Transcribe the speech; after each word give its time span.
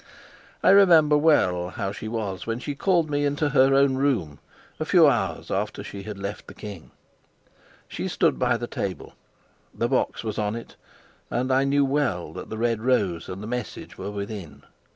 I 0.63 0.71
remember 0.71 1.15
well 1.15 1.69
how 1.69 1.91
she 1.91 2.07
was 2.07 2.47
when 2.47 2.57
she 2.57 2.73
called 2.73 3.07
me 3.11 3.23
into 3.23 3.49
her 3.49 3.75
own 3.75 3.97
room, 3.97 4.39
a 4.79 4.83
few 4.85 5.05
hours 5.05 5.51
after 5.51 5.83
she 5.83 6.01
had 6.01 6.17
left 6.17 6.47
the 6.47 6.55
king. 6.55 6.89
She 7.87 8.07
stood 8.07 8.39
by 8.39 8.57
the 8.57 8.65
table; 8.65 9.13
the 9.71 9.87
box 9.87 10.23
was 10.23 10.39
on 10.39 10.55
it, 10.55 10.75
and 11.29 11.53
I 11.53 11.65
knew 11.65 11.85
well 11.85 12.33
that 12.33 12.49
the 12.49 12.57
red 12.57 12.81
rose 12.81 13.29
and 13.29 13.43
the 13.43 13.47
message 13.47 13.99
were 13.99 14.09
within. 14.09 14.63